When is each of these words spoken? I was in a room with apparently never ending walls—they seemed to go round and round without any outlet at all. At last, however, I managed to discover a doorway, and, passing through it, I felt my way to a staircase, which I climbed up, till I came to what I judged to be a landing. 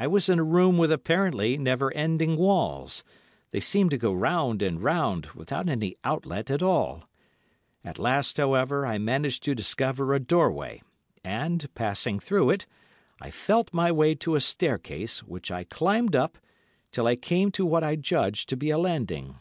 I 0.00 0.08
was 0.08 0.28
in 0.28 0.40
a 0.40 0.42
room 0.42 0.78
with 0.78 0.90
apparently 0.90 1.56
never 1.56 1.94
ending 1.94 2.34
walls—they 2.36 3.60
seemed 3.60 3.92
to 3.92 3.96
go 3.96 4.12
round 4.12 4.62
and 4.62 4.82
round 4.82 5.26
without 5.26 5.68
any 5.68 5.96
outlet 6.02 6.50
at 6.50 6.60
all. 6.60 7.08
At 7.84 8.00
last, 8.00 8.36
however, 8.36 8.84
I 8.84 8.98
managed 8.98 9.44
to 9.44 9.54
discover 9.54 10.12
a 10.12 10.18
doorway, 10.18 10.82
and, 11.22 11.72
passing 11.76 12.18
through 12.18 12.50
it, 12.50 12.66
I 13.20 13.30
felt 13.30 13.72
my 13.72 13.92
way 13.92 14.16
to 14.16 14.34
a 14.34 14.40
staircase, 14.40 15.20
which 15.22 15.52
I 15.52 15.62
climbed 15.62 16.16
up, 16.16 16.36
till 16.90 17.06
I 17.06 17.14
came 17.14 17.52
to 17.52 17.64
what 17.64 17.84
I 17.84 17.94
judged 17.94 18.48
to 18.48 18.56
be 18.56 18.70
a 18.70 18.76
landing. 18.78 19.38